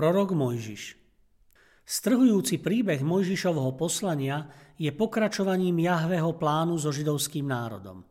Prorok 0.00 0.32
Mojžiš 0.32 0.96
Strhujúci 1.84 2.56
príbeh 2.56 3.04
Mojžišovho 3.04 3.76
poslania 3.76 4.48
je 4.80 4.88
pokračovaním 4.96 5.76
Jahveho 5.76 6.40
plánu 6.40 6.80
so 6.80 6.88
židovským 6.88 7.44
národom. 7.44 8.08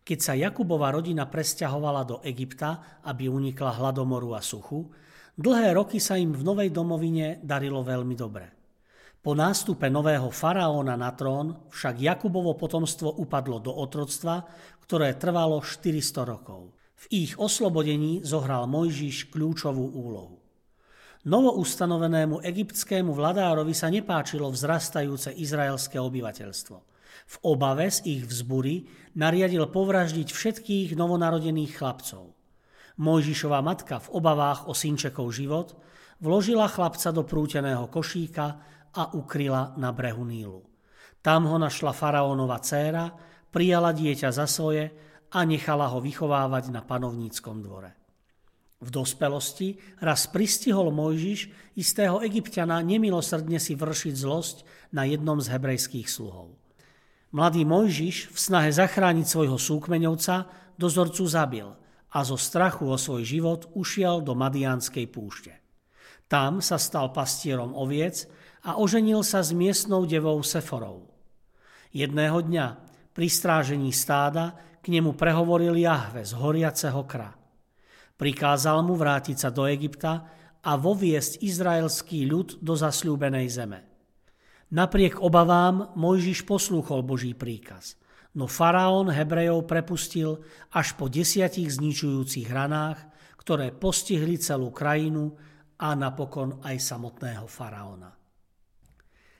Keď 0.00 0.16
sa 0.16 0.32
Jakubova 0.32 0.88
rodina 0.88 1.28
presťahovala 1.28 2.08
do 2.08 2.16
Egypta, 2.24 3.04
aby 3.04 3.28
unikla 3.28 3.68
hladomoru 3.68 4.32
a 4.32 4.40
suchu, 4.40 4.88
dlhé 5.36 5.76
roky 5.76 6.00
sa 6.00 6.16
im 6.16 6.32
v 6.32 6.40
novej 6.40 6.72
domovine 6.72 7.44
darilo 7.44 7.84
veľmi 7.84 8.16
dobre. 8.16 8.48
Po 9.20 9.36
nástupe 9.36 9.92
nového 9.92 10.32
faraóna 10.32 10.96
na 10.96 11.12
trón 11.12 11.68
však 11.68 12.00
Jakubovo 12.00 12.56
potomstvo 12.56 13.12
upadlo 13.20 13.60
do 13.60 13.76
otroctva, 13.76 14.40
ktoré 14.88 15.20
trvalo 15.20 15.60
400 15.60 16.00
rokov. 16.32 16.72
V 16.96 17.28
ich 17.28 17.36
oslobodení 17.36 18.24
zohral 18.24 18.64
Mojžiš 18.64 19.28
kľúčovú 19.28 19.84
úlohu. 20.00 20.45
Novoustanovenému 21.26 22.38
egyptskému 22.38 23.10
vladárovi 23.10 23.74
sa 23.74 23.90
nepáčilo 23.90 24.46
vzrastajúce 24.46 25.34
izraelské 25.34 25.98
obyvateľstvo. 25.98 26.76
V 27.26 27.36
obave 27.42 27.90
z 27.90 27.98
ich 28.06 28.22
vzbury 28.22 28.86
nariadil 29.18 29.66
povraždiť 29.66 30.30
všetkých 30.30 30.94
novonarodených 30.94 31.82
chlapcov. 31.82 32.30
Mojžišova 33.02 33.58
matka 33.58 33.98
v 34.06 34.08
obavách 34.14 34.70
o 34.70 34.72
synčekov 34.72 35.34
život 35.34 35.74
vložila 36.22 36.70
chlapca 36.70 37.10
do 37.10 37.26
prúteného 37.26 37.90
košíka 37.90 38.46
a 38.94 39.10
ukryla 39.18 39.74
na 39.82 39.90
brehu 39.90 40.22
Nílu. 40.22 40.62
Tam 41.26 41.50
ho 41.50 41.58
našla 41.58 41.90
faraónova 41.90 42.62
dcéra, 42.62 43.10
prijala 43.50 43.90
dieťa 43.90 44.30
za 44.30 44.46
svoje 44.46 44.94
a 45.34 45.42
nechala 45.42 45.90
ho 45.90 45.98
vychovávať 45.98 46.70
na 46.70 46.86
panovníckom 46.86 47.66
dvore. 47.66 48.05
V 48.76 48.92
dospelosti 48.92 49.80
raz 50.04 50.28
pristihol 50.28 50.92
Mojžiš 50.92 51.48
istého 51.80 52.20
egyptiana 52.20 52.84
nemilosrdne 52.84 53.56
si 53.56 53.72
vršiť 53.72 54.12
zlosť 54.12 54.56
na 54.92 55.08
jednom 55.08 55.40
z 55.40 55.48
hebrejských 55.48 56.04
sluhov. 56.04 56.52
Mladý 57.32 57.64
Mojžiš 57.64 58.28
v 58.28 58.36
snahe 58.36 58.68
zachrániť 58.68 59.24
svojho 59.24 59.56
súkmeňovca 59.56 60.34
dozorcu 60.76 61.24
zabil 61.24 61.68
a 62.12 62.18
zo 62.20 62.36
strachu 62.36 62.92
o 62.92 63.00
svoj 63.00 63.24
život 63.24 63.72
ušiel 63.72 64.20
do 64.20 64.36
Madiánskej 64.36 65.08
púšte. 65.08 65.56
Tam 66.28 66.60
sa 66.60 66.76
stal 66.76 67.16
pastierom 67.16 67.72
oviec 67.72 68.28
a 68.60 68.76
oženil 68.76 69.24
sa 69.24 69.40
s 69.40 69.56
miestnou 69.56 70.04
devou 70.04 70.36
Seforou. 70.44 71.08
Jedného 71.96 72.44
dňa 72.44 72.66
pri 73.16 73.28
strážení 73.32 73.88
stáda 73.88 74.52
k 74.84 74.92
nemu 74.92 75.16
prehovoril 75.16 75.72
Jahve 75.80 76.28
z 76.28 76.36
horiaceho 76.36 77.00
kra– 77.08 77.32
Prikázal 78.16 78.80
mu 78.80 78.96
vrátiť 78.96 79.36
sa 79.36 79.50
do 79.52 79.68
Egypta 79.68 80.24
a 80.64 80.72
voviesť 80.74 81.44
izraelský 81.44 82.24
ľud 82.24 82.64
do 82.64 82.72
zasľúbenej 82.72 83.46
zeme. 83.52 83.84
Napriek 84.72 85.22
obavám 85.22 85.94
Mojžiš 85.94 86.42
poslúchol 86.42 87.06
Boží 87.06 87.38
príkaz, 87.38 87.94
no 88.34 88.50
faraón 88.50 89.12
Hebrejov 89.12 89.68
prepustil 89.70 90.42
až 90.74 90.98
po 90.98 91.06
desiatich 91.06 91.70
zničujúcich 91.70 92.50
ranách, 92.50 92.98
ktoré 93.38 93.70
postihli 93.70 94.42
celú 94.42 94.74
krajinu 94.74 95.38
a 95.78 95.94
napokon 95.94 96.58
aj 96.66 96.82
samotného 96.82 97.46
faraóna. 97.46 98.10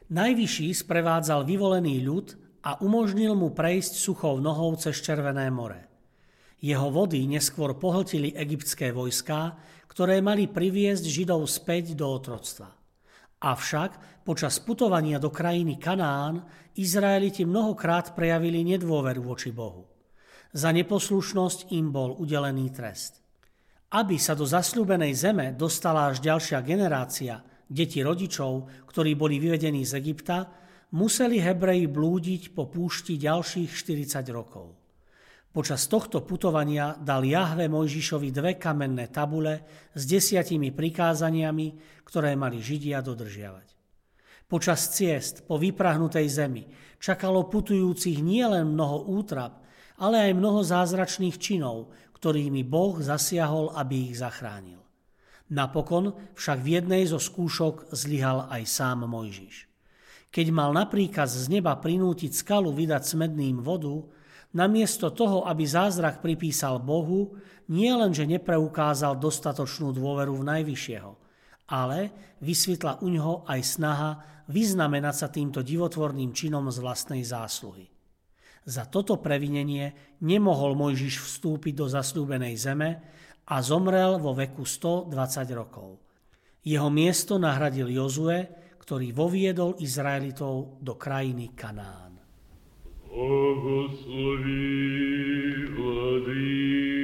Najvyšší 0.06 0.86
sprevádzal 0.86 1.42
vyvolený 1.42 2.06
ľud 2.06 2.38
a 2.62 2.78
umožnil 2.78 3.34
mu 3.34 3.50
prejsť 3.50 3.98
suchou 3.98 4.38
nohou 4.38 4.78
cez 4.78 4.94
Červené 5.02 5.50
more. 5.50 5.95
Jeho 6.60 6.88
vody 6.88 7.20
neskôr 7.28 7.76
pohltili 7.76 8.32
egyptské 8.32 8.88
vojská, 8.92 9.56
ktoré 9.92 10.20
mali 10.24 10.48
priviesť 10.48 11.04
Židov 11.04 11.44
späť 11.48 11.96
do 11.96 12.08
otroctva. 12.08 12.72
Avšak 13.36 14.24
počas 14.24 14.56
putovania 14.64 15.20
do 15.20 15.28
krajiny 15.28 15.76
Kanán 15.76 16.40
Izraeliti 16.76 17.44
mnohokrát 17.44 18.16
prejavili 18.16 18.64
nedôveru 18.64 19.20
voči 19.24 19.52
Bohu. 19.52 19.84
Za 20.56 20.72
neposlušnosť 20.72 21.72
im 21.76 21.92
bol 21.92 22.16
udelený 22.16 22.72
trest. 22.72 23.20
Aby 23.92 24.16
sa 24.16 24.32
do 24.32 24.48
zasľúbenej 24.48 25.12
zeme 25.12 25.46
dostala 25.52 26.08
až 26.08 26.24
ďalšia 26.24 26.64
generácia, 26.64 27.44
deti 27.68 28.00
rodičov, 28.00 28.84
ktorí 28.88 29.12
boli 29.16 29.36
vyvedení 29.36 29.84
z 29.84 30.00
Egypta, 30.00 30.48
museli 30.96 31.40
Hebreji 31.40 31.86
blúdiť 31.92 32.42
po 32.56 32.72
púšti 32.72 33.20
ďalších 33.20 33.70
40 33.72 34.32
rokov. 34.32 34.85
Počas 35.56 35.88
tohto 35.88 36.20
putovania 36.20 37.00
dal 37.00 37.24
Jahve 37.24 37.64
Mojžišovi 37.72 38.28
dve 38.28 38.60
kamenné 38.60 39.08
tabule 39.08 39.64
s 39.96 40.04
desiatimi 40.04 40.68
prikázaniami, 40.68 41.66
ktoré 42.04 42.36
mali 42.36 42.60
Židia 42.60 43.00
dodržiavať. 43.00 43.64
Počas 44.52 44.92
ciest 44.92 45.48
po 45.48 45.56
vyprahnutej 45.56 46.28
zemi 46.28 46.68
čakalo 47.00 47.48
putujúcich 47.48 48.20
nielen 48.20 48.76
mnoho 48.76 49.08
útrap, 49.08 49.64
ale 49.96 50.28
aj 50.28 50.36
mnoho 50.36 50.60
zázračných 50.60 51.40
činov, 51.40 51.88
ktorými 52.20 52.60
Boh 52.60 53.00
zasiahol, 53.00 53.72
aby 53.80 54.12
ich 54.12 54.20
zachránil. 54.20 54.84
Napokon 55.48 56.36
však 56.36 56.60
v 56.60 56.68
jednej 56.68 57.08
zo 57.08 57.16
skúšok 57.16 57.96
zlyhal 57.96 58.44
aj 58.52 58.60
sám 58.68 59.08
Mojžiš. 59.08 59.72
Keď 60.28 60.46
mal 60.52 60.76
napríklad 60.76 61.32
z 61.32 61.48
neba 61.48 61.72
prinútiť 61.80 62.44
skalu 62.44 62.76
vydať 62.76 63.08
smedným 63.08 63.64
vodu, 63.64 64.04
namiesto 64.56 65.12
toho, 65.12 65.44
aby 65.44 65.68
zázrak 65.68 66.24
pripísal 66.24 66.80
Bohu, 66.80 67.36
nie 67.68 67.92
len, 67.92 68.16
že 68.16 68.24
nepreukázal 68.24 69.20
dostatočnú 69.20 69.92
dôveru 69.92 70.40
v 70.40 70.46
Najvyššieho, 70.48 71.12
ale 71.68 71.98
vysvetla 72.40 73.04
u 73.04 73.08
ňoho 73.12 73.34
aj 73.44 73.60
snaha 73.60 74.10
vyznamenať 74.48 75.14
sa 75.14 75.28
týmto 75.28 75.60
divotvorným 75.60 76.32
činom 76.32 76.72
z 76.72 76.78
vlastnej 76.80 77.20
zásluhy. 77.20 77.92
Za 78.66 78.88
toto 78.88 79.22
previnenie 79.22 80.18
nemohol 80.24 80.74
Mojžiš 80.74 81.22
vstúpiť 81.22 81.74
do 81.76 81.86
zasľúbenej 81.86 82.54
zeme 82.58 82.90
a 83.46 83.62
zomrel 83.62 84.18
vo 84.18 84.34
veku 84.34 84.66
120 84.66 85.12
rokov. 85.54 86.02
Jeho 86.66 86.90
miesto 86.90 87.38
nahradil 87.38 87.94
Jozue, 87.94 88.42
ktorý 88.82 89.14
voviedol 89.14 89.78
Izraelitov 89.78 90.82
do 90.82 90.98
krajiny 90.98 91.54
Kanán. 91.54 92.05
Благослови, 93.15 94.55
Владыко, 95.75 96.94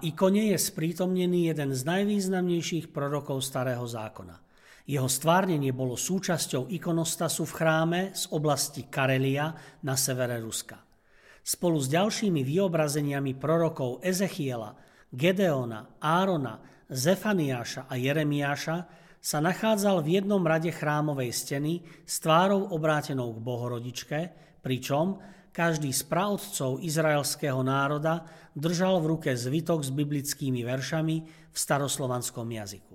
ikone 0.00 0.52
je 0.52 0.58
sprítomnený 0.58 1.52
jeden 1.52 1.76
z 1.76 1.80
najvýznamnejších 1.84 2.88
prorokov 2.90 3.44
Starého 3.44 3.84
zákona. 3.84 4.40
Jeho 4.88 5.06
stvárnenie 5.06 5.70
bolo 5.70 5.94
súčasťou 5.94 6.72
ikonostasu 6.72 7.46
v 7.46 7.52
chráme 7.54 8.00
z 8.16 8.26
oblasti 8.34 8.88
Karelia 8.90 9.54
na 9.86 9.94
severe 9.94 10.40
Ruska. 10.42 10.80
Spolu 11.40 11.78
s 11.78 11.88
ďalšími 11.92 12.42
vyobrazeniami 12.42 13.38
prorokov 13.38 14.02
Ezechiela, 14.02 14.74
Gedeona, 15.12 16.00
Árona, 16.02 16.58
Zefaniáša 16.90 17.86
a 17.86 17.94
Jeremiáša 17.94 18.76
sa 19.20 19.38
nachádzal 19.38 20.00
v 20.02 20.18
jednom 20.18 20.42
rade 20.42 20.72
chrámovej 20.72 21.30
steny 21.30 21.84
s 22.02 22.18
tvárou 22.24 22.72
obrátenou 22.72 23.36
k 23.36 23.44
Bohorodičke, 23.44 24.18
pričom 24.64 25.20
každý 25.50 25.90
z 25.90 26.06
praodcov 26.06 26.82
izraelského 26.82 27.60
národa 27.62 28.26
držal 28.54 29.02
v 29.02 29.18
ruke 29.18 29.30
zvitok 29.34 29.82
s 29.82 29.90
biblickými 29.90 30.62
veršami 30.62 31.16
v 31.50 31.56
staroslovanskom 31.56 32.46
jazyku. 32.46 32.94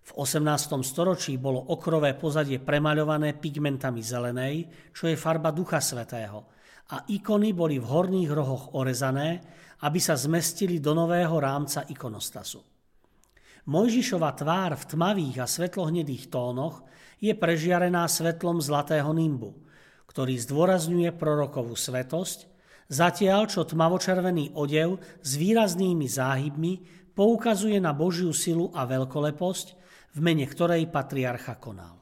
V 0.00 0.10
18. 0.16 0.80
storočí 0.80 1.36
bolo 1.36 1.60
okrové 1.60 2.16
pozadie 2.16 2.58
premaľované 2.58 3.36
pigmentami 3.36 4.00
zelenej, 4.00 4.54
čo 4.96 5.06
je 5.08 5.16
farba 5.16 5.52
Ducha 5.52 5.78
Svetého, 5.78 6.48
a 6.90 7.06
ikony 7.06 7.54
boli 7.54 7.78
v 7.78 7.86
horných 7.86 8.30
rohoch 8.34 8.74
orezané, 8.74 9.38
aby 9.86 10.00
sa 10.02 10.18
zmestili 10.18 10.82
do 10.82 10.92
nového 10.92 11.38
rámca 11.38 11.86
ikonostasu. 11.86 12.60
Mojžišova 13.70 14.34
tvár 14.34 14.74
v 14.74 14.84
tmavých 14.88 15.36
a 15.44 15.46
svetlohnedých 15.46 16.32
tónoch 16.32 16.82
je 17.20 17.30
prežiarená 17.36 18.08
svetlom 18.10 18.58
zlatého 18.58 19.12
nimbu, 19.14 19.54
ktorý 20.09 20.39
zdôrazňuje 20.39 21.11
prorokovú 21.11 21.75
svetosť, 21.75 22.47
zatiaľ 22.87 23.51
čo 23.51 23.67
tmavočervený 23.67 24.55
odev 24.55 25.03
s 25.19 25.35
výraznými 25.35 26.07
záhybmi 26.07 26.73
poukazuje 27.15 27.79
na 27.83 27.91
Božiu 27.91 28.31
silu 28.31 28.71
a 28.71 28.87
veľkoleposť, 28.87 29.67
v 30.15 30.19
mene 30.23 30.47
ktorej 30.47 30.87
patriarcha 30.87 31.59
konal. 31.59 31.99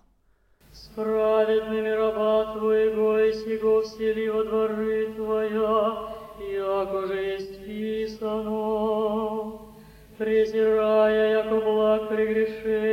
Справедными 0.74 1.90
раба 1.90 2.54
Твоего 2.54 3.18
и 3.18 3.34
сего 3.34 3.82
всели 3.82 4.30
во 4.30 4.44
дворы 4.46 5.14
Твоя, 5.18 6.14
яко 6.38 7.08
же 7.08 7.18
есть 7.18 7.66
писано. 7.66 9.58
Презирая, 10.18 11.42
яко 11.42 11.58
благ 11.66 12.10
прегрешение 12.10 12.87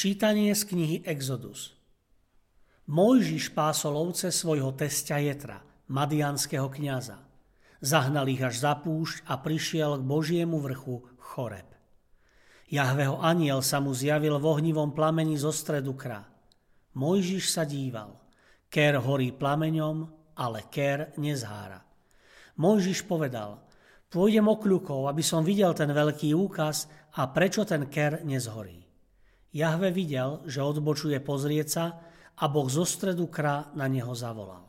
Čítanie 0.00 0.56
z 0.56 0.64
knihy 0.64 0.96
Exodus 1.04 1.76
Mojžiš 2.88 3.52
pásol 3.52 4.00
ovce 4.00 4.32
svojho 4.32 4.72
testia 4.72 5.20
Jetra, 5.20 5.60
madianského 5.92 6.72
kniaza. 6.72 7.20
Zahnal 7.84 8.24
ich 8.32 8.40
až 8.40 8.64
za 8.64 8.80
púšť 8.80 9.28
a 9.28 9.36
prišiel 9.36 10.00
k 10.00 10.08
Božiemu 10.08 10.56
vrchu 10.56 11.04
Choreb. 11.20 11.68
Jahveho 12.72 13.20
aniel 13.20 13.60
sa 13.60 13.76
mu 13.76 13.92
zjavil 13.92 14.40
v 14.40 14.48
ohnivom 14.48 14.96
plameni 14.96 15.36
zo 15.36 15.52
stredu 15.52 15.92
krá. 15.92 16.24
Mojžiš 16.96 17.52
sa 17.52 17.68
díval. 17.68 18.16
Ker 18.72 19.04
horí 19.04 19.36
plameňom, 19.36 20.08
ale 20.40 20.64
ker 20.72 21.12
nezhára. 21.20 21.84
Mojžiš 22.56 23.04
povedal, 23.04 23.60
pôjdem 24.08 24.48
okľukov, 24.48 25.12
aby 25.12 25.20
som 25.20 25.44
videl 25.44 25.76
ten 25.76 25.92
veľký 25.92 26.32
úkaz 26.32 26.88
a 27.20 27.28
prečo 27.28 27.68
ten 27.68 27.84
ker 27.92 28.24
nezhorí. 28.24 28.79
Jahve 29.50 29.90
videl, 29.90 30.46
že 30.46 30.62
odbočuje 30.62 31.18
pozrieť 31.18 31.68
sa 31.68 31.84
a 32.38 32.44
Boh 32.46 32.70
zo 32.70 32.86
stredu 32.86 33.26
krá 33.26 33.68
na 33.74 33.90
neho 33.90 34.14
zavolal. 34.14 34.62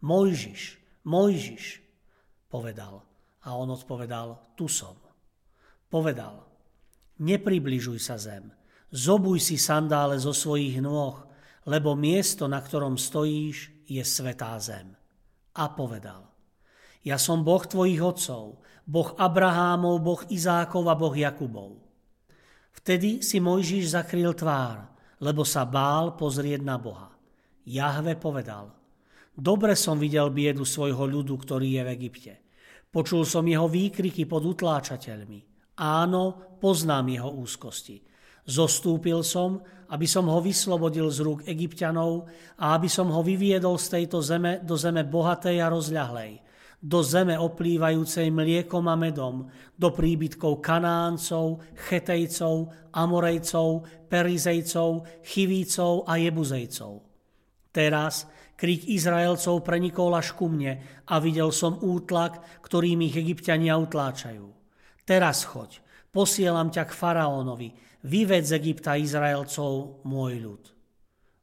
Mojžiš, 0.00 0.80
Mojžiš, 1.04 1.84
povedal. 2.48 3.04
A 3.46 3.54
on 3.54 3.70
odpovedal, 3.70 4.58
tu 4.58 4.66
som. 4.66 4.98
Povedal, 5.86 6.42
nepribližuj 7.22 8.02
sa 8.02 8.18
zem, 8.18 8.50
zobuj 8.90 9.38
si 9.38 9.54
sandále 9.54 10.18
zo 10.18 10.34
svojich 10.34 10.82
nôh, 10.82 11.22
lebo 11.62 11.94
miesto, 11.94 12.50
na 12.50 12.58
ktorom 12.58 12.98
stojíš, 12.98 13.86
je 13.86 14.02
svetá 14.02 14.58
zem. 14.58 14.98
A 15.54 15.70
povedal, 15.70 16.26
ja 17.06 17.22
som 17.22 17.46
Boh 17.46 17.62
tvojich 17.62 18.02
otcov, 18.02 18.66
Boh 18.82 19.14
Abrahámov, 19.14 20.02
Boh 20.02 20.22
Izákov 20.26 20.90
a 20.90 20.98
Boh 20.98 21.14
Jakubov. 21.14 21.85
Vtedy 22.76 23.24
si 23.24 23.40
Mojžiš 23.40 23.96
zakryl 23.96 24.36
tvár, 24.36 24.84
lebo 25.24 25.42
sa 25.48 25.64
bál 25.64 26.12
pozrieť 26.12 26.60
na 26.60 26.76
Boha. 26.76 27.08
Jahve 27.66 28.14
povedal, 28.20 28.70
dobre 29.34 29.74
som 29.74 29.98
videl 29.98 30.30
biedu 30.30 30.62
svojho 30.62 31.02
ľudu, 31.08 31.34
ktorý 31.34 31.80
je 31.80 31.82
v 31.82 31.92
Egypte. 31.96 32.32
Počul 32.92 33.26
som 33.26 33.42
jeho 33.42 33.66
výkriky 33.66 34.24
pod 34.28 34.46
utláčateľmi. 34.46 35.40
Áno, 35.82 36.56
poznám 36.62 37.12
jeho 37.12 37.30
úzkosti. 37.36 38.00
Zostúpil 38.46 39.26
som, 39.26 39.58
aby 39.90 40.06
som 40.06 40.30
ho 40.30 40.38
vyslobodil 40.38 41.10
z 41.10 41.18
rúk 41.26 41.40
egyptianov 41.50 42.30
a 42.62 42.78
aby 42.78 42.86
som 42.86 43.10
ho 43.10 43.20
vyviedol 43.20 43.74
z 43.76 43.98
tejto 43.98 44.22
zeme 44.22 44.62
do 44.62 44.78
zeme 44.78 45.02
bohatej 45.02 45.58
a 45.58 45.66
rozľahlej, 45.66 46.45
do 46.86 47.02
zeme 47.02 47.34
oplývajúcej 47.34 48.30
mliekom 48.30 48.86
a 48.86 48.94
medom, 48.94 49.50
do 49.74 49.90
príbytkov 49.90 50.62
Kanáncov, 50.62 51.66
Chetejcov, 51.74 52.70
Amorejcov, 52.94 53.82
Perizejcov, 54.06 55.02
Chivícov 55.26 56.06
a 56.06 56.14
Jebuzejcov. 56.22 57.02
Teraz 57.74 58.30
Krík 58.54 58.86
Izraelcov 58.86 59.66
prenikol 59.66 60.14
až 60.14 60.32
ku 60.32 60.46
mne 60.46 61.04
a 61.10 61.14
videl 61.18 61.50
som 61.50 61.76
útlak, 61.82 62.62
ktorým 62.62 63.02
ich 63.04 63.18
egyptiania 63.18 63.74
utláčajú. 63.76 64.46
Teraz 65.02 65.44
choď, 65.44 65.82
posielam 66.14 66.70
ťa 66.70 66.86
k 66.86 66.96
faraónovi, 66.96 67.68
vyved 68.06 68.46
z 68.46 68.56
Egypta 68.56 68.94
Izraelcov 68.94 70.06
môj 70.06 70.32
ľud. 70.38 70.62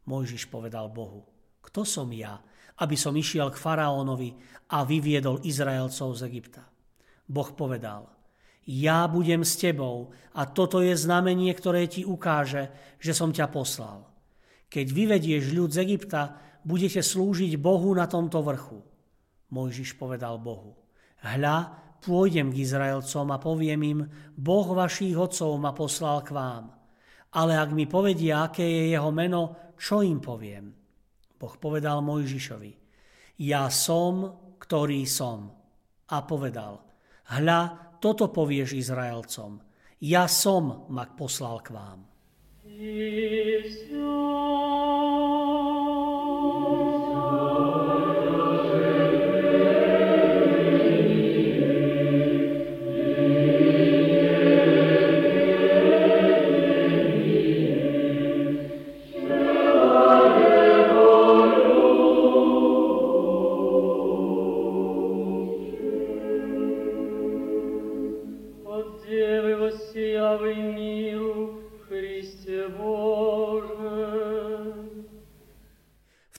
Mojžiš 0.07 0.47
povedal 0.49 0.89
Bohu, 0.89 1.27
kto 1.61 1.83
som 1.83 2.09
ja, 2.15 2.39
aby 2.83 2.99
som 2.99 3.15
išiel 3.15 3.47
k 3.47 3.61
faraónovi 3.61 4.35
a 4.75 4.83
vyviedol 4.83 5.39
Izraelcov 5.47 6.19
z 6.19 6.27
Egypta. 6.27 6.67
Boh 7.23 7.47
povedal, 7.55 8.11
ja 8.67 9.07
budem 9.07 9.47
s 9.47 9.55
tebou 9.55 10.11
a 10.35 10.43
toto 10.43 10.83
je 10.83 10.95
znamenie, 10.95 11.51
ktoré 11.55 11.87
ti 11.87 12.03
ukáže, 12.03 12.71
že 12.99 13.15
som 13.15 13.31
ťa 13.31 13.47
poslal. 13.47 14.07
Keď 14.67 14.85
vyvedieš 14.91 15.43
ľud 15.55 15.71
z 15.71 15.83
Egypta, 15.83 16.35
budete 16.63 16.99
slúžiť 16.99 17.55
Bohu 17.59 17.91
na 17.95 18.07
tomto 18.07 18.43
vrchu. 18.43 18.79
Mojžiš 19.51 19.99
povedal 19.99 20.39
Bohu, 20.39 20.75
hľa, 21.23 21.57
pôjdem 22.03 22.51
k 22.51 22.63
Izraelcom 22.67 23.31
a 23.31 23.37
poviem 23.39 23.81
im, 23.83 23.99
Boh 24.35 24.67
vašich 24.75 25.15
otcov 25.15 25.55
ma 25.55 25.71
poslal 25.71 26.19
k 26.25 26.35
vám. 26.35 26.73
Ale 27.33 27.55
ak 27.55 27.71
mi 27.71 27.87
povedia, 27.87 28.47
aké 28.47 28.65
je 28.65 28.83
jeho 28.91 29.11
meno, 29.13 29.73
čo 29.77 30.03
im 30.03 30.19
poviem? 30.19 30.82
Boh 31.43 31.59
povedal 31.59 31.99
Mojžišovi, 31.99 32.71
ja 33.43 33.67
som, 33.67 34.31
ktorý 34.63 35.03
som. 35.03 35.51
A 36.07 36.23
povedal, 36.23 36.79
hľa, 37.35 37.91
toto 37.99 38.31
povieš 38.31 38.79
Izraelcom, 38.79 39.59
ja 39.99 40.23
som 40.31 40.87
ma 40.87 41.03
poslal 41.03 41.59
k 41.59 41.75
vám. 41.75 41.99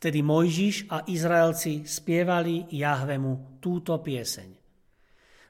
Vtedy 0.04 0.20
Mojžiš 0.20 0.92
a 0.92 1.08
Izraelci 1.08 1.88
spievali 1.88 2.68
Jahvemu 2.68 3.56
túto 3.56 3.96
pieseň. 4.04 4.52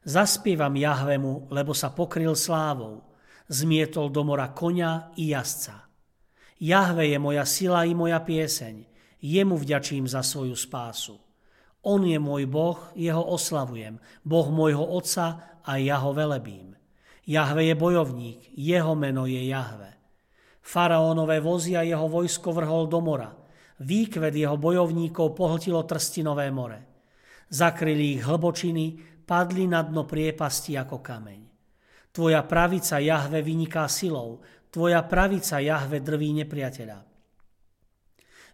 Zaspievam 0.07 0.71
Jahvemu, 0.79 1.51
lebo 1.51 1.75
sa 1.75 1.91
pokryl 1.91 2.39
slávou, 2.39 3.03
zmietol 3.51 4.15
do 4.15 4.23
mora 4.23 4.55
konia 4.55 5.11
i 5.19 5.35
jazdca. 5.35 5.91
Jahve 6.63 7.03
je 7.03 7.19
moja 7.19 7.43
sila 7.43 7.83
i 7.83 7.99
moja 7.99 8.23
pieseň, 8.23 8.87
jemu 9.19 9.59
vďačím 9.59 10.07
za 10.07 10.23
svoju 10.23 10.55
spásu. 10.55 11.19
On 11.83 12.07
je 12.07 12.23
môj 12.23 12.47
Boh, 12.47 12.79
jeho 12.95 13.27
oslavujem, 13.27 13.99
Boh 14.23 14.55
môjho 14.55 14.87
otca 14.87 15.59
a 15.67 15.83
ja 15.83 15.99
ho 15.99 16.15
velebím. 16.15 16.79
Jahve 17.27 17.67
je 17.67 17.75
bojovník, 17.75 18.55
jeho 18.55 18.95
meno 18.95 19.27
je 19.27 19.51
Jahve. 19.51 19.99
Faraónové 20.63 21.43
vozy 21.43 21.75
a 21.75 21.83
jeho 21.83 22.07
vojsko 22.07 22.55
vrhol 22.55 22.87
do 22.87 23.03
mora– 23.03 23.35
Výkvet 23.83 24.35
jeho 24.35 24.55
bojovníkov 24.55 25.35
pohltilo 25.35 25.83
trstinové 25.83 26.47
more. 26.55 26.79
Zakryli 27.51 28.19
ich 28.19 28.23
hlbočiny, 28.23 28.95
padli 29.27 29.67
na 29.67 29.83
dno 29.83 30.07
priepasti 30.07 30.79
ako 30.79 31.03
kameň. 31.03 31.41
Tvoja 32.15 32.47
pravica 32.47 33.03
Jahve 33.03 33.43
vyniká 33.43 33.91
silou, 33.91 34.39
tvoja 34.71 35.03
pravica 35.03 35.59
Jahve 35.59 35.99
drví 35.99 36.31
nepriateľa. 36.45 36.99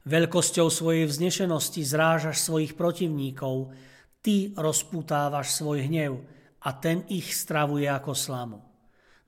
Veľkosťou 0.08 0.72
svojej 0.72 1.04
vznešenosti 1.04 1.84
zrážaš 1.84 2.40
svojich 2.40 2.72
protivníkov, 2.72 3.76
ty 4.24 4.56
rozputávaš 4.56 5.52
svoj 5.60 5.84
hnev 5.84 6.24
a 6.64 6.72
ten 6.80 7.04
ich 7.12 7.36
stravuje 7.36 7.84
ako 7.84 8.16
slamu. 8.16 8.60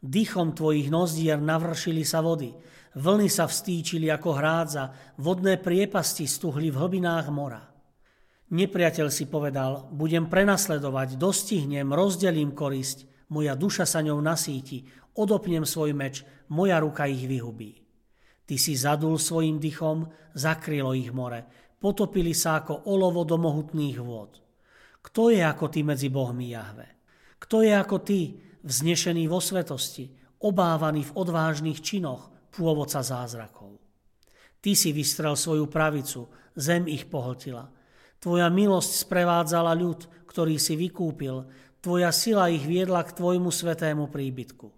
Dychom 0.01 0.57
tvojich 0.57 0.89
nozdier 0.89 1.37
navršili 1.37 2.03
sa 2.09 2.25
vody, 2.25 2.57
Vlny 2.93 3.29
sa 3.33 3.49
vstýčili 3.49 4.13
ako 4.13 4.37
hrádza, 4.37 4.93
vodné 5.17 5.57
priepasti 5.57 6.29
stuhli 6.29 6.69
v 6.69 6.77
hlbinách 6.77 7.27
mora. 7.33 7.73
Nepriateľ 8.53 9.09
si 9.09 9.33
povedal, 9.33 9.89
budem 9.89 10.29
prenasledovať, 10.29 11.17
dostihnem, 11.17 11.89
rozdelím 11.89 12.53
korisť, 12.53 13.09
moja 13.33 13.57
duša 13.57 13.89
sa 13.89 14.05
ňou 14.05 14.21
nasíti, 14.21 14.85
odopnem 15.17 15.65
svoj 15.65 15.97
meč, 15.97 16.21
moja 16.53 16.77
ruka 16.85 17.09
ich 17.09 17.25
vyhubí. 17.25 17.81
Ty 18.45 18.61
si 18.61 18.77
zadul 18.77 19.17
svojim 19.17 19.57
dychom, 19.57 20.05
zakrylo 20.37 20.93
ich 20.93 21.09
more, 21.17 21.49
potopili 21.81 22.37
sa 22.37 22.61
ako 22.61 22.93
olovo 22.93 23.25
do 23.25 23.41
mohutných 23.41 23.99
vôd. 24.05 24.37
Kto 25.01 25.33
je 25.33 25.41
ako 25.41 25.73
ty 25.73 25.81
medzi 25.81 26.13
bohmi 26.13 26.53
Jahve? 26.53 27.01
Kto 27.41 27.65
je 27.65 27.73
ako 27.73 28.05
ty, 28.05 28.37
vznešený 28.61 29.33
vo 29.33 29.41
svetosti, 29.41 30.13
obávaný 30.45 31.09
v 31.09 31.15
odvážnych 31.17 31.81
činoch, 31.81 32.32
pôvodca 32.53 33.01
zázrakov? 33.01 33.81
Ty 34.63 34.73
si 34.79 34.95
vystrel 34.95 35.35
svoju 35.35 35.67
pravicu, 35.67 36.31
zem 36.55 36.87
ich 36.87 37.11
pohltila. 37.11 37.67
Tvoja 38.23 38.47
milosť 38.47 39.09
sprevádzala 39.09 39.75
ľud, 39.75 40.29
ktorý 40.31 40.55
si 40.61 40.79
vykúpil, 40.79 41.43
tvoja 41.83 42.15
sila 42.15 42.47
ich 42.47 42.63
viedla 42.63 43.03
k 43.03 43.19
tvojmu 43.19 43.51
svetému 43.51 44.07
príbytku. 44.07 44.71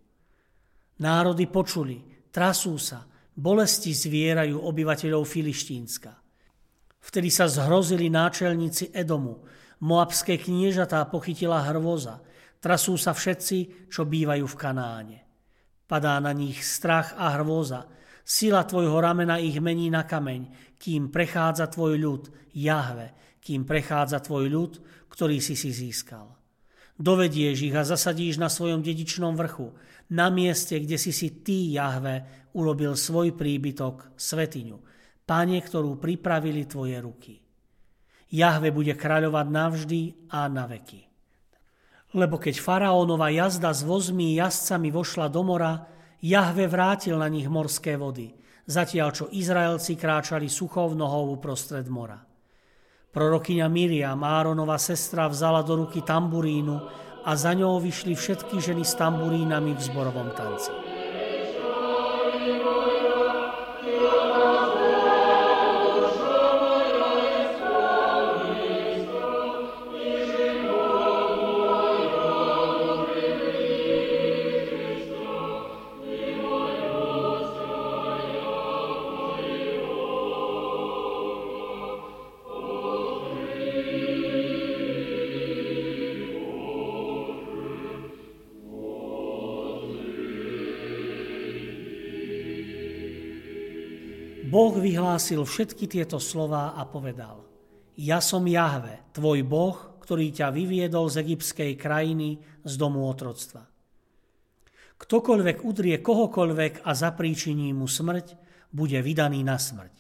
Národy 1.05 1.45
počuli, 1.51 2.01
trasú 2.33 2.81
sa, 2.81 3.05
bolesti 3.37 3.93
zvierajú 3.93 4.57
obyvateľov 4.57 5.27
Filištínska. 5.29 6.17
Vtedy 7.05 7.29
sa 7.29 7.45
zhrozili 7.45 8.09
náčelníci 8.09 8.97
Edomu, 8.97 9.45
moabské 9.85 10.41
kniežatá 10.41 11.05
pochytila 11.13 11.61
hrvoza, 11.69 12.25
trasú 12.65 12.97
sa 12.97 13.13
všetci, 13.13 13.91
čo 13.93 14.09
bývajú 14.09 14.49
v 14.49 14.57
Kanáne. 14.57 15.19
Padá 15.85 16.17
na 16.21 16.33
nich 16.33 16.65
strach 16.65 17.13
a 17.17 17.37
hrôza, 17.37 17.85
sila 18.25 18.65
tvojho 18.65 18.97
ramena 18.99 19.37
ich 19.37 19.61
mení 19.61 19.93
na 19.93 20.09
kameň, 20.09 20.75
kým 20.81 21.13
prechádza 21.13 21.69
tvoj 21.69 22.01
ľud, 22.01 22.23
Jahve, 22.57 23.39
kým 23.45 23.69
prechádza 23.69 24.25
tvoj 24.25 24.49
ľud, 24.49 24.73
ktorý 25.13 25.39
si 25.45 25.53
si 25.55 25.71
získal. 25.71 26.33
Dovedieš 26.97 27.69
ich 27.69 27.77
a 27.77 27.85
zasadíš 27.85 28.41
na 28.41 28.49
svojom 28.49 28.81
dedičnom 28.81 29.37
vrchu, 29.37 29.77
na 30.15 30.33
mieste, 30.33 30.81
kde 30.81 30.97
si 30.97 31.13
si 31.13 31.45
ty, 31.45 31.77
Jahve, 31.77 32.49
urobil 32.55 32.97
svoj 32.97 33.37
príbytok, 33.37 34.17
svetiňu, 34.17 34.79
pane, 35.27 35.59
ktorú 35.61 36.01
pripravili 36.01 36.65
tvoje 36.65 36.97
ruky. 37.03 37.35
Jahve 38.35 38.73
bude 38.73 38.97
kráľovať 38.97 39.47
navždy 39.47 40.01
a 40.33 40.49
na 40.49 40.65
veky. 40.67 41.14
Lebo 42.15 42.39
keď 42.39 42.63
faraónova 42.63 43.27
jazda 43.35 43.75
s 43.75 43.83
vozmi 43.83 44.39
jazdcami 44.39 44.95
vošla 44.95 45.27
do 45.27 45.43
mora, 45.43 45.83
Jahve 46.23 46.71
vrátil 46.71 47.19
na 47.19 47.27
nich 47.27 47.51
morské 47.51 47.99
vody, 47.99 48.33
zatiaľ 48.65 49.09
čo 49.13 49.25
Izraelci 49.35 49.99
kráčali 49.99 50.49
suchou 50.49 50.95
nohou 50.95 51.35
uprostred 51.35 51.85
mora. 51.91 52.23
Prorokyňa 53.15 53.67
Miriam, 53.71 54.23
Áronova 54.23 54.79
sestra, 54.79 55.31
vzala 55.31 55.63
do 55.63 55.85
ruky 55.85 56.03
tamburínu 56.03 56.77
a 57.23 57.31
za 57.35 57.55
ňou 57.55 57.79
vyšli 57.79 58.15
všetky 58.15 58.59
ženy 58.59 58.83
s 58.83 58.99
tamburínami 58.99 59.75
v 59.75 59.81
zborovom 59.85 60.35
tanci. 60.35 60.84
Boh 94.55 94.71
vyhlásil 94.71 95.43
všetky 95.43 95.91
tieto 95.91 96.23
slová 96.23 96.79
a 96.79 96.87
povedal 96.87 97.43
Ja 97.99 98.23
som 98.23 98.47
Jahve, 98.47 99.11
tvoj 99.11 99.43
Boh, 99.43 99.99
ktorý 99.99 100.31
ťa 100.31 100.55
vyviedol 100.55 101.11
z 101.11 101.27
egyptskej 101.27 101.75
krajiny 101.75 102.39
z 102.63 102.73
domu 102.79 103.03
otroctva. 103.11 103.67
Ktokoľvek 104.95 105.59
udrie 105.67 105.99
kohokoľvek 105.99 106.87
a 106.87 106.95
zapríčiní 106.95 107.75
mu 107.75 107.91
smrť, 107.91 108.39
bude 108.71 108.95
vydaný 109.03 109.43
na 109.43 109.59
smrť. 109.59 109.91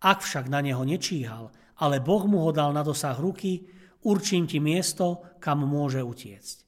Ak 0.00 0.24
však 0.24 0.48
na 0.48 0.64
neho 0.64 0.80
nečíhal, 0.88 1.52
ale 1.76 2.00
Boh 2.00 2.24
mu 2.24 2.48
ho 2.48 2.50
dal 2.50 2.72
na 2.72 2.80
dosah 2.80 3.20
ruky, 3.20 3.68
určím 4.08 4.48
ti 4.48 4.56
miesto, 4.56 5.36
kam 5.36 5.68
môže 5.68 6.00
utiecť. 6.00 6.64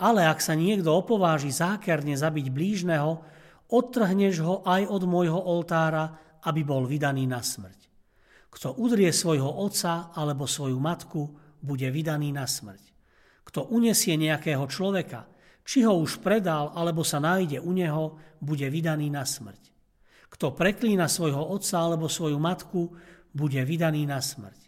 Ale 0.00 0.24
ak 0.24 0.40
sa 0.40 0.56
niekto 0.56 0.88
opováži 0.88 1.52
zákerne 1.52 2.16
zabiť 2.16 2.48
blížneho, 2.48 3.20
odtrhneš 3.68 4.40
ho 4.40 4.64
aj 4.64 4.88
od 4.88 5.04
môjho 5.04 5.36
oltára 5.36 6.31
aby 6.46 6.60
bol 6.66 6.86
vydaný 6.86 7.26
na 7.28 7.40
smrť. 7.42 7.80
Kto 8.52 8.76
udrie 8.76 9.08
svojho 9.14 9.48
otca 9.48 10.12
alebo 10.12 10.44
svoju 10.44 10.76
matku, 10.76 11.22
bude 11.62 11.88
vydaný 11.88 12.34
na 12.34 12.44
smrť. 12.44 12.82
Kto 13.46 13.70
unesie 13.70 14.18
nejakého 14.18 14.66
človeka, 14.66 15.30
či 15.62 15.86
ho 15.86 15.94
už 15.94 16.18
predal 16.18 16.74
alebo 16.74 17.06
sa 17.06 17.22
nájde 17.22 17.62
u 17.62 17.70
neho, 17.70 18.18
bude 18.42 18.66
vydaný 18.66 19.08
na 19.14 19.22
smrť. 19.22 19.62
Kto 20.26 20.58
preklína 20.58 21.06
svojho 21.06 21.54
otca 21.54 21.86
alebo 21.86 22.10
svoju 22.10 22.36
matku, 22.42 22.90
bude 23.32 23.62
vydaný 23.64 24.04
na 24.04 24.20
smrť. 24.20 24.60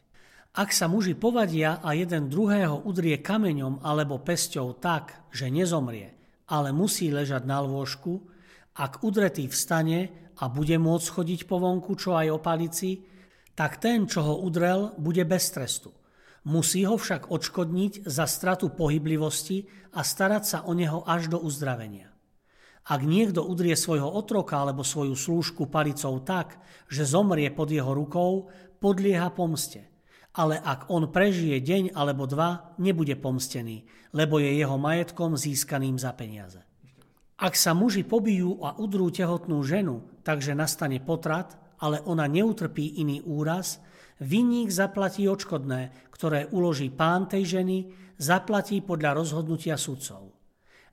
Ak 0.54 0.70
sa 0.70 0.86
muži 0.86 1.18
povadia 1.18 1.82
a 1.82 1.98
jeden 1.98 2.30
druhého 2.30 2.86
udrie 2.86 3.18
kameňom 3.18 3.82
alebo 3.82 4.22
pesťou 4.22 4.78
tak, 4.78 5.26
že 5.34 5.50
nezomrie, 5.50 6.14
ale 6.46 6.70
musí 6.70 7.10
ležať 7.10 7.42
na 7.42 7.58
lôžku, 7.58 8.22
ak 8.78 9.02
udretý 9.02 9.50
vstane 9.50 10.23
a 10.40 10.50
bude 10.50 10.74
môcť 10.78 11.08
chodiť 11.10 11.40
po 11.46 11.62
vonku, 11.62 11.94
čo 11.94 12.18
aj 12.18 12.28
o 12.34 12.38
palici, 12.42 13.06
tak 13.54 13.78
ten, 13.78 14.10
čo 14.10 14.26
ho 14.26 14.34
udrel, 14.42 14.94
bude 14.98 15.22
bez 15.22 15.50
trestu. 15.54 15.94
Musí 16.44 16.84
ho 16.84 16.98
však 16.98 17.32
odškodniť 17.32 18.04
za 18.04 18.28
stratu 18.28 18.68
pohyblivosti 18.74 19.64
a 19.96 20.04
starať 20.04 20.44
sa 20.44 20.58
o 20.66 20.76
neho 20.76 21.06
až 21.06 21.32
do 21.32 21.38
uzdravenia. 21.40 22.12
Ak 22.84 23.00
niekto 23.00 23.40
udrie 23.40 23.72
svojho 23.80 24.12
otroka 24.12 24.60
alebo 24.60 24.84
svoju 24.84 25.16
slúžku 25.16 25.72
palicou 25.72 26.20
tak, 26.20 26.60
že 26.92 27.08
zomrie 27.08 27.48
pod 27.48 27.72
jeho 27.72 27.96
rukou, 27.96 28.52
podlieha 28.76 29.32
pomste. 29.32 29.88
Ale 30.36 30.60
ak 30.60 30.92
on 30.92 31.08
prežije 31.08 31.64
deň 31.64 31.96
alebo 31.96 32.28
dva, 32.28 32.76
nebude 32.76 33.16
pomstený, 33.16 33.88
lebo 34.12 34.36
je 34.36 34.52
jeho 34.52 34.76
majetkom 34.76 35.38
získaným 35.38 35.96
za 35.96 36.12
peniaze. 36.12 36.60
Ak 37.34 37.58
sa 37.58 37.74
muži 37.74 38.06
pobijú 38.06 38.62
a 38.62 38.78
udrú 38.78 39.10
tehotnú 39.10 39.58
ženu, 39.66 40.06
takže 40.22 40.54
nastane 40.54 41.02
potrat, 41.02 41.58
ale 41.82 41.98
ona 42.06 42.30
neutrpí 42.30 43.02
iný 43.02 43.18
úraz, 43.26 43.82
vinník 44.22 44.70
zaplatí 44.70 45.26
odškodné, 45.26 46.10
ktoré 46.14 46.46
uloží 46.54 46.94
pán 46.94 47.26
tej 47.26 47.58
ženy, 47.58 47.90
zaplatí 48.14 48.78
podľa 48.78 49.18
rozhodnutia 49.18 49.74
sudcov. 49.74 50.30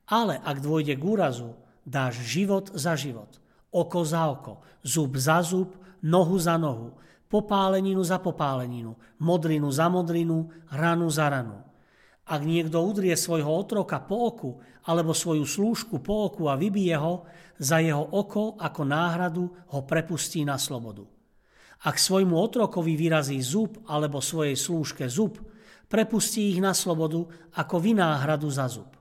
Ale 0.10 0.41
ak 0.41 0.57
dôjde 0.60 0.98
k 0.98 1.03
úrazu, 1.05 1.53
dáš 1.86 2.17
život 2.25 2.74
za 2.74 2.98
život, 2.98 3.38
oko 3.69 4.01
za 4.01 4.33
oko, 4.33 4.65
zub 4.81 5.13
za 5.15 5.45
zub, 5.45 5.77
nohu 6.01 6.38
za 6.41 6.57
nohu, 6.57 6.98
popáleninu 7.29 8.03
za 8.03 8.19
popáleninu, 8.19 8.98
modrinu 9.21 9.69
za 9.71 9.88
modrinu, 9.88 10.50
ranu 10.74 11.07
za 11.07 11.29
ranu. 11.29 11.70
Ak 12.31 12.47
niekto 12.47 12.79
udrie 12.79 13.11
svojho 13.19 13.51
otroka 13.51 14.00
po 14.00 14.31
oku 14.31 14.51
alebo 14.88 15.11
svoju 15.11 15.43
slúžku 15.43 16.00
po 16.00 16.31
oku 16.31 16.47
a 16.47 16.55
vybije 16.55 16.95
ho, 16.95 17.27
za 17.59 17.83
jeho 17.83 18.01
oko 18.01 18.55
ako 18.55 18.81
náhradu 18.88 19.43
ho 19.75 19.79
prepustí 19.83 20.47
na 20.47 20.55
slobodu. 20.55 21.03
Ak 21.83 22.00
svojmu 22.00 22.33
otrokovi 22.39 22.95
vyrazí 22.95 23.38
zub 23.43 23.83
alebo 23.85 24.23
svojej 24.23 24.55
slúžke 24.55 25.11
zub, 25.11 25.38
prepustí 25.91 26.55
ich 26.55 26.63
na 26.63 26.71
slobodu 26.71 27.27
ako 27.59 27.75
vynáhradu 27.83 28.47
za 28.47 28.71
zub. 28.71 28.95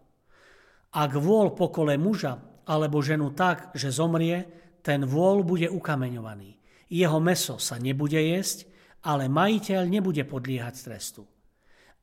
Ak 0.90 1.14
vôľ 1.14 1.54
pokole 1.54 1.94
muža 1.94 2.42
alebo 2.66 2.99
ženu 2.99 3.30
tak, 3.30 3.70
že 3.78 3.94
zomrie, 3.94 4.42
ten 4.82 5.06
vôľ 5.06 5.46
bude 5.46 5.68
ukameňovaný. 5.70 6.58
Jeho 6.90 7.22
meso 7.22 7.62
sa 7.62 7.78
nebude 7.78 8.18
jesť, 8.18 8.66
ale 9.06 9.30
majiteľ 9.30 9.87
nebude 9.87 10.26
podliehať 10.26 10.75
trestu. 10.82 11.22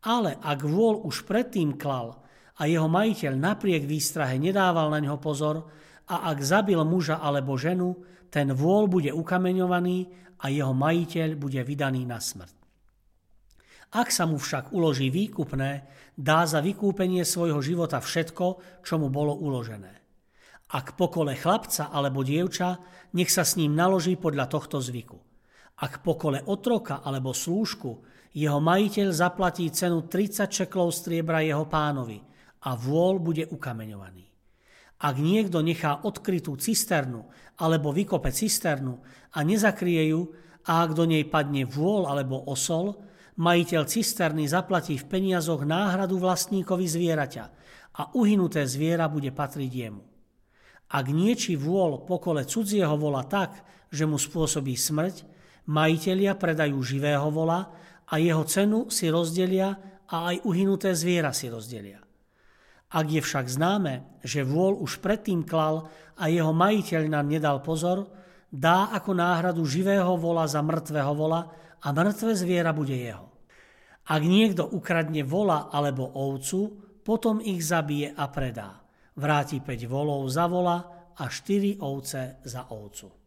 Ale 0.06 0.38
ak 0.38 0.62
vôľ 0.62 1.06
už 1.08 1.25
predtým 1.25 1.80
klal 1.80 2.22
a 2.58 2.70
jeho 2.70 2.86
majiteľ 2.86 3.34
napriek 3.34 3.86
výstrahe 3.86 4.38
nedával 4.38 4.94
na 4.94 5.01
ňo 5.01 5.18
pozor 5.18 5.66
a 6.08 6.30
ak 6.32 6.38
zabil 6.42 6.77
muža 6.86 7.18
alebo 7.18 7.58
ženu, 7.58 7.98
ten 8.30 8.54
vôľ 8.54 8.84
bude 8.92 9.12
ukameňovaný 9.13 10.08
a 10.44 10.54
jeho 10.54 10.74
majiteľ 10.75 11.30
bude 11.39 11.62
vydaný 11.63 12.06
na 12.06 12.22
smrť. 12.22 12.56
Ak 13.96 14.12
sa 14.12 14.27
mu 14.27 14.36
však 14.36 14.75
uloží 14.75 15.08
výkupné, 15.08 15.88
dá 16.20 16.44
za 16.44 16.60
vykúpenie 16.60 17.24
svojho 17.24 17.63
života 17.63 18.04
všetko, 18.04 18.46
čo 18.84 19.00
mu 19.00 19.08
bolo 19.08 19.32
uložené. 19.32 19.96
Ak 20.68 21.00
pokole 21.00 21.39
chlapca 21.39 21.88
alebo 21.88 22.27
dievča, 22.27 22.84
nech 23.16 23.32
sa 23.32 23.48
s 23.48 23.56
ním 23.56 23.72
naloží 23.72 24.20
podľa 24.20 24.51
tohto 24.51 24.84
zvyku. 24.84 25.16
Ak 25.80 26.04
pokole 26.04 26.44
otroka 26.44 27.00
alebo 27.00 27.32
slúžku, 27.32 28.04
jeho 28.38 28.62
majiteľ 28.62 29.10
zaplatí 29.10 29.65
cenu 29.74 30.06
30 30.06 30.46
čeklov 30.46 30.94
striebra 30.94 31.41
jeho 31.41 31.65
pánovi 31.65 32.22
a 32.70 32.77
vôľ 32.77 33.15
bude 33.17 33.44
ukameňovaný. 33.50 34.29
Ak 35.01 35.17
niekto 35.17 35.65
nechá 35.65 36.06
odkrytú 36.06 36.53
cisternu 36.58 37.25
alebo 37.58 37.89
vykope 37.89 38.29
cisternu 38.29 39.01
a 39.34 39.41
nezakrie 39.41 40.13
ju 40.13 40.29
a 40.70 40.86
ak 40.86 40.94
do 40.94 41.10
nej 41.10 41.25
padne 41.25 41.65
vôľ 41.65 42.13
alebo 42.13 42.46
osol, 42.46 43.01
majiteľ 43.41 43.89
cisterny 43.89 44.46
zaplatí 44.46 45.01
v 45.01 45.10
peniazoch 45.10 45.65
náhradu 45.65 46.22
vlastníkovi 46.22 46.86
zvieraťa 46.86 47.46
a 47.98 48.01
uhynuté 48.13 48.65
zviera 48.70 49.10
bude 49.10 49.34
patriť 49.34 49.72
jemu. 49.74 50.03
Ak 50.94 51.10
nieči 51.10 51.58
vôľ 51.58 52.06
pokole 52.06 52.46
cudzieho 52.46 52.94
vola 53.01 53.25
tak, 53.25 53.65
že 53.89 54.06
mu 54.06 54.22
spôsobí 54.22 54.77
smrť, 54.77 55.25
majiteľia 55.70 56.38
predajú 56.38 56.77
živého 56.86 57.27
vola 57.34 57.70
a 58.08 58.14
jeho 58.18 58.44
cenu 58.48 58.88
si 58.88 59.12
rozdelia 59.12 59.76
a 60.08 60.32
aj 60.32 60.48
uhynuté 60.48 60.96
zviera 60.96 61.36
si 61.36 61.52
rozdelia. 61.52 62.00
Ak 62.88 63.12
je 63.12 63.20
však 63.20 63.52
známe, 63.52 64.24
že 64.24 64.48
vôľ 64.48 64.80
už 64.80 65.04
predtým 65.04 65.44
klal 65.44 65.92
a 66.16 66.32
jeho 66.32 66.56
majiteľ 66.56 67.04
nám 67.12 67.28
nedal 67.28 67.60
pozor, 67.60 68.08
dá 68.48 68.96
ako 68.96 69.12
náhradu 69.12 69.68
živého 69.68 70.16
vola 70.16 70.48
za 70.48 70.64
mŕtvého 70.64 71.14
vola 71.14 71.52
a 71.84 71.88
mŕtve 71.92 72.32
zviera 72.32 72.72
bude 72.72 72.96
jeho. 72.96 73.28
Ak 74.08 74.24
niekto 74.24 74.64
ukradne 74.72 75.28
vola 75.28 75.68
alebo 75.68 76.08
ovcu, 76.08 76.80
potom 77.04 77.44
ich 77.44 77.60
zabije 77.60 78.16
a 78.16 78.32
predá. 78.32 78.80
Vráti 79.20 79.60
5 79.60 79.84
volov 79.92 80.24
za 80.32 80.48
vola 80.48 81.12
a 81.12 81.28
4 81.28 81.84
ovce 81.84 82.40
za 82.48 82.72
ovcu. 82.72 83.26